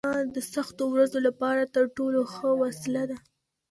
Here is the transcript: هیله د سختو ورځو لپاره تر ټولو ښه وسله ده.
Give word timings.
هیله 0.03 0.33
د 0.35 0.37
سختو 0.53 0.83
ورځو 0.93 1.19
لپاره 1.27 1.71
تر 1.75 1.85
ټولو 1.97 2.19
ښه 2.33 2.49
وسله 2.61 3.03
ده. 3.09 3.17